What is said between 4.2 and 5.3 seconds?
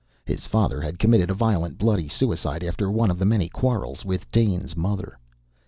Dane's mother.